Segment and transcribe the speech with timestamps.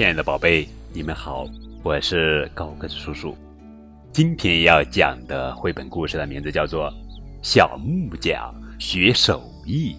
[0.00, 1.46] 亲爱的宝贝，你们好，
[1.82, 3.36] 我是高个子叔叔。
[4.14, 6.90] 今天要讲的绘本故事的名字叫做
[7.42, 9.94] 《小木匠学手艺》，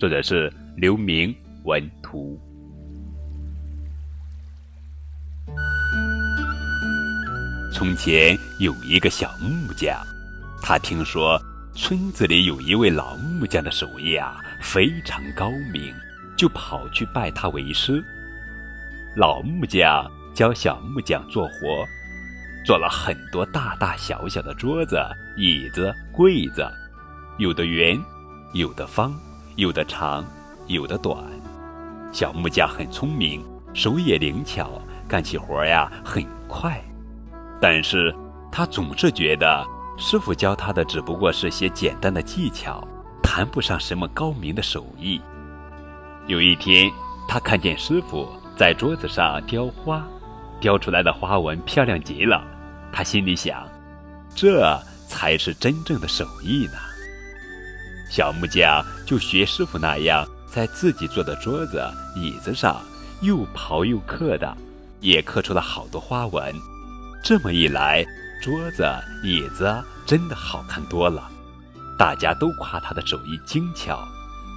[0.00, 1.32] 作者是刘明
[1.62, 2.36] 文图。
[7.72, 10.04] 从前有一个小木匠，
[10.60, 11.40] 他听说
[11.76, 15.94] 村子里有一位老木匠的手艺啊非常高明，
[16.36, 18.04] 就跑去拜他为师。
[19.16, 21.84] 老木匠教小木匠做活，
[22.64, 25.02] 做了很多大大小小的桌子、
[25.36, 26.64] 椅子、柜子，
[27.36, 28.00] 有的圆，
[28.54, 29.12] 有的方，
[29.56, 30.24] 有的长，
[30.68, 31.16] 有的短。
[32.12, 36.80] 小木匠很聪明，手也灵巧，干起活呀很快。
[37.60, 38.14] 但是
[38.52, 39.66] 他总是觉得
[39.98, 42.86] 师傅教他的只不过是些简单的技巧，
[43.20, 45.20] 谈不上什么高明的手艺。
[46.28, 46.88] 有一天，
[47.28, 48.28] 他看见师傅。
[48.56, 50.06] 在桌子上雕花，
[50.60, 52.42] 雕出来的花纹漂亮极了。
[52.92, 53.66] 他心里想，
[54.34, 56.72] 这才是真正的手艺呢。
[58.10, 61.82] 小木匠就学师傅那样，在自己做的桌子、
[62.16, 62.82] 椅子上
[63.22, 64.56] 又刨又刻的，
[65.00, 66.54] 也刻出了好多花纹。
[67.22, 68.04] 这么一来，
[68.42, 68.84] 桌子、
[69.22, 71.30] 椅子真的好看多了。
[71.96, 74.06] 大家都夸他的手艺精巧。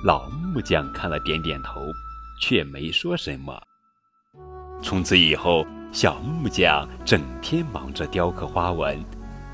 [0.04, 1.82] 老木匠看了，点点头，
[2.40, 3.62] 却没说什么。
[4.84, 9.02] 从此以后，小木匠整天忙着雕刻花纹，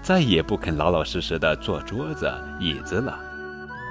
[0.02, 3.17] 再也不肯老老实实的做桌子、椅子了。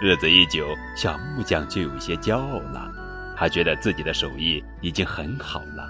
[0.02, 0.66] 日子一久，
[0.96, 2.90] 小木匠就有些骄傲了。
[3.36, 5.88] 他觉得自己的手艺已经很好了，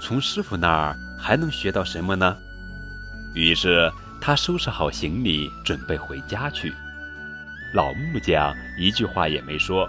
[0.00, 2.36] 从师傅那儿还能学到什么呢？
[3.34, 6.72] 于是他收拾好行李，准备回家去。
[7.72, 9.88] 老木匠一句话也没说，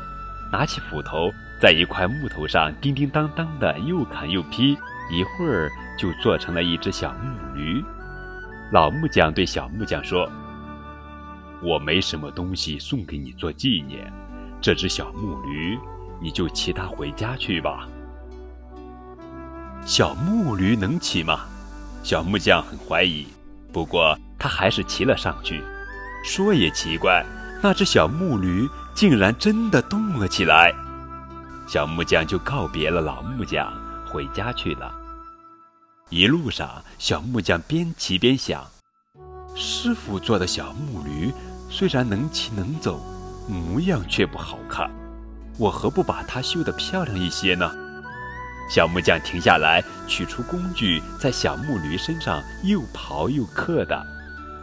[0.52, 1.33] 拿起斧头。
[1.61, 4.77] 在一块木头上叮叮当当的又砍又劈，
[5.09, 7.83] 一会儿就做成了一只小木驴。
[8.71, 10.30] 老木匠对小木匠说
[11.63, 14.11] ：“我没什么东西送给你做纪念，
[14.59, 15.77] 这只小木驴，
[16.21, 17.87] 你就骑它回家去吧。”
[19.86, 21.42] 小木驴能骑吗？
[22.03, 23.25] 小木匠很怀疑，
[23.71, 25.63] 不过他还是骑了上去。
[26.25, 27.23] 说也奇怪，
[27.61, 30.73] 那只小木驴竟然真的动了起来。
[31.65, 33.71] 小木匠就告别了老木匠，
[34.05, 34.93] 回家去了。
[36.09, 38.63] 一路上，小木匠边骑边想：
[39.55, 41.31] 师傅做的小木驴
[41.69, 43.01] 虽然能骑能走，
[43.47, 44.91] 模样却不好看。
[45.57, 47.71] 我何不把它修得漂亮一些呢？
[48.69, 54.05] 小木匠停下来，取出工具，在小木驴身上又刨又刻的。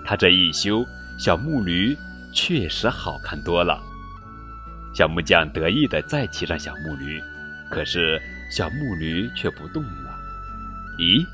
[0.04, 0.84] 他这一修，
[1.18, 1.96] 小木驴
[2.32, 3.80] 确实好看多了。
[4.92, 7.20] 小木匠得意地再骑上小木驴，
[7.70, 8.20] 可是
[8.50, 10.10] 小木驴却不动了。
[10.98, 11.24] 咦，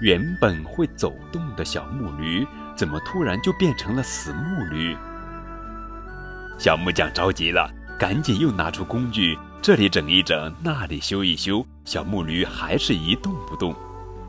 [0.00, 4.96] 原本会走动的小木驴，怎么突然就变成了死木驴？
[6.58, 13.74] 小木匠着急了，赶紧又拿出工具，这里整一整，那里修一修，小木驴还是一动不动。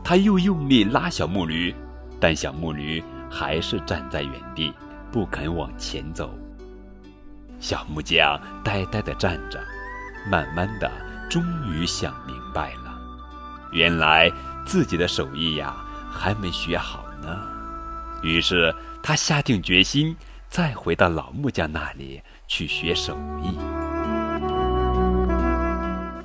[0.04, 1.74] 他又用力拉小木驴，
[2.20, 4.72] 但小木驴还是站在原地，
[5.10, 6.32] 不肯往前走。
[7.62, 9.58] 小木匠呆呆地站着，
[10.28, 10.90] 慢慢的，
[11.30, 11.40] 终
[11.70, 12.92] 于想明白了，
[13.70, 14.28] 原来
[14.66, 15.72] 自己的手艺呀
[16.10, 17.28] 还没学好呢。
[18.20, 20.16] 于是他下定决心，
[20.48, 23.56] 再回到老木匠那里去学手艺。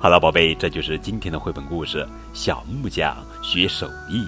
[0.00, 4.24] 好了，宝贝，这就是今天的绘本故事《小木匠学手艺》。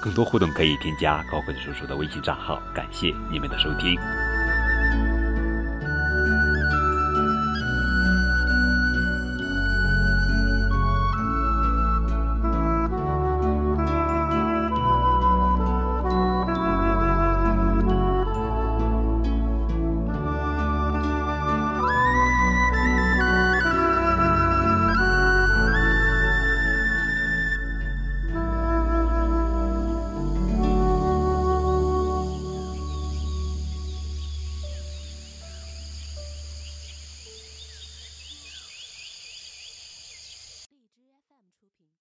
[0.00, 2.58] 更多互动可以添加高慧叔叔的微信账号。
[2.74, 3.98] 感谢你们的收听。